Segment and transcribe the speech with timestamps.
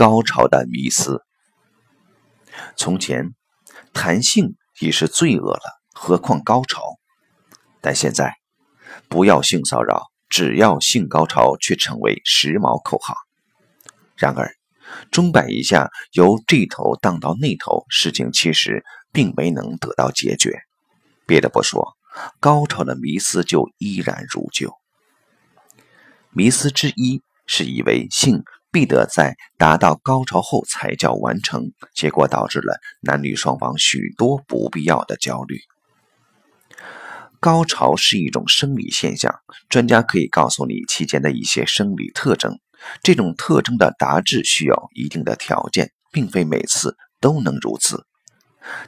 [0.00, 1.22] 高潮的迷思。
[2.74, 3.34] 从前，
[3.92, 6.80] 谈性已是罪恶了，何况高潮？
[7.82, 8.32] 但现在，
[9.10, 13.14] 不要性骚扰，只要性高潮，却成为时髦口号。
[14.16, 14.50] 然而，
[15.10, 18.82] 钟摆一下由这头荡到那头，事情其实
[19.12, 20.62] 并没能得到解决。
[21.26, 21.94] 别的不说，
[22.40, 24.72] 高潮的迷思就依然如旧。
[26.30, 28.42] 迷思之一是以为性
[28.72, 35.60] 必得在达到高潮后才叫完成，结果导致了男女双方许多不必要的焦虑。
[37.40, 39.34] 高潮是一种生理现象，
[39.68, 42.58] 专家可以告诉你期间的一些生理特征。
[43.02, 48.06] 这种特征的达至需要一定的条件，并非每次都能如此。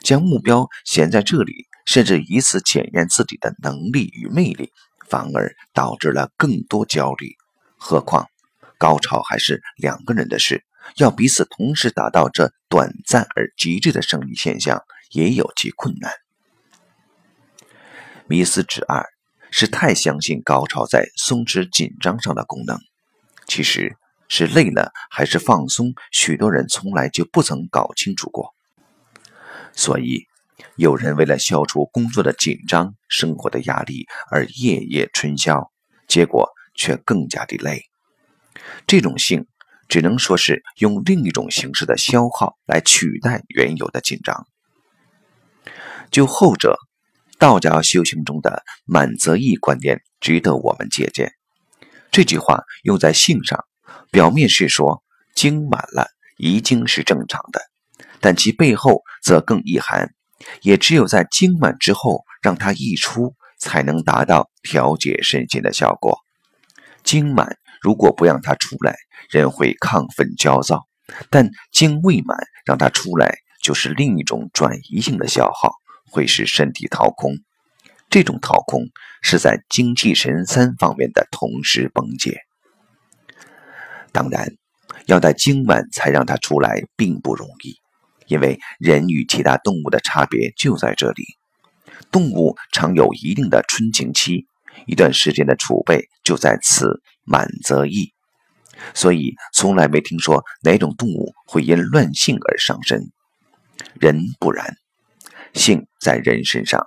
[0.00, 4.70] 将目标悬在这里，甚至以此检验自己的能力与魅力，
[5.08, 7.36] 反而导致了更多焦虑。
[7.78, 8.28] 何况，
[8.82, 10.64] 高潮还是两个人的事，
[10.96, 16.10] 要彼此同时达到这短暂而极致的生理现象，也有其困难。
[18.26, 19.06] 迷思之二
[19.52, 22.76] 是太相信高潮在松弛紧张上的功能。
[23.46, 28.52] 其实是累了还是放松，许多人从来就不曾搞清楚过。
[29.72, 30.26] 所以，
[30.74, 35.70] 有人为了消除工作的紧张、生活的压力而夜夜春宵，
[36.08, 37.91] 结果却更加的累。
[38.86, 39.46] 这种性
[39.88, 44.46] 只能说是用另一种形式的消耗来取代原有的紧张。
[46.10, 46.76] 就后者，
[47.38, 51.32] 道家修行中的满则溢观点值得我们借鉴。
[52.10, 53.64] 这句话用在性上，
[54.10, 55.02] 表面是说
[55.34, 57.60] 经满了，遗精是正常的，
[58.20, 60.12] 但其背后则更意涵：
[60.60, 66.18] 也只有在经满之后，让它溢出，才能达到调节身心的效果。
[67.02, 68.94] 经满如果不让它出来，
[69.28, 70.78] 人会亢奋焦躁；
[71.28, 75.72] 但精未满，让它出来，就是另一种转移性的消耗，
[76.10, 77.32] 会使身体掏空。
[78.08, 78.82] 这种掏空
[79.22, 82.40] 是在精气神三方面的同时崩解。
[84.12, 84.48] 当然，
[85.06, 87.74] 要在精满才让它出来并不容易，
[88.26, 91.24] 因为人与其他动物的差别就在这里。
[92.10, 94.46] 动物常有一定的春情期，
[94.86, 98.12] 一段时间的储备就在此满则溢，
[98.94, 103.10] 所以从来没听说哪种动物会因乱性而伤身。
[104.00, 104.76] 人不然，
[105.54, 106.86] 性在人身上。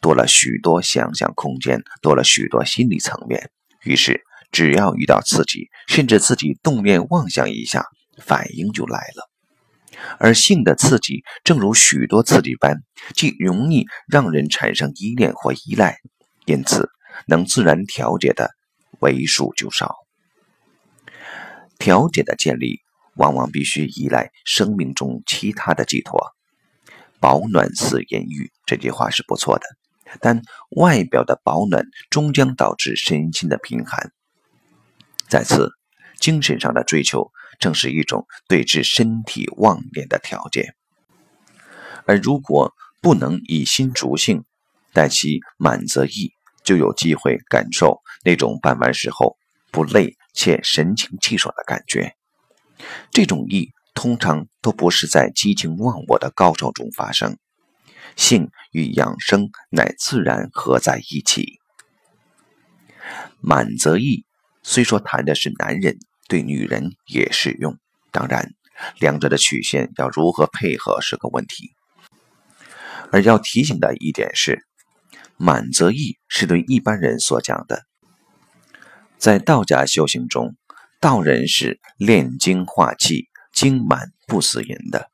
[0.00, 3.50] 多了许多想象空间，多了许多心理层面。
[3.84, 4.20] 于是，
[4.50, 7.86] 只要遇到刺激，甚至自己动念妄想一下，
[8.18, 9.30] 反应就来了。
[10.18, 12.78] 而性的刺激，正如许多刺激般，
[13.14, 15.98] 既容易让人产生依恋或依赖，
[16.46, 16.90] 因此
[17.26, 18.50] 能自然调节的
[19.00, 19.96] 为数就少。
[21.78, 22.80] 调节的建立，
[23.16, 26.32] 往往必须依赖生命中其他的寄托。
[27.20, 29.64] 保暖似淫欲，这句话是不错的。
[30.20, 34.12] 但外表的保暖终将导致身心的贫寒。
[35.28, 35.70] 在此，
[36.18, 40.74] 精神上的追求正是一种对治身体妄念的条件。
[42.04, 44.44] 而如果不能以心逐性，
[44.92, 46.32] 待其满则溢，
[46.64, 49.36] 就有机会感受那种办完事后
[49.70, 52.14] 不累且神清气爽的感觉。
[53.10, 57.36] 这种意通常都不是在激情忘我的高潮中发生。
[58.16, 61.58] 性与养生乃自然合在一起。
[63.40, 64.24] 满则溢，
[64.62, 65.98] 虽说谈的是男人，
[66.28, 67.78] 对女人也适用。
[68.10, 68.52] 当然，
[69.00, 71.72] 两者的曲线要如何配合是个问题。
[73.10, 74.62] 而要提醒的一点是，
[75.42, 77.82] 满则溢是对一般人所讲的。
[79.18, 80.54] 在道家修行中，
[81.00, 85.11] 道人是炼精化气、精满不死人的。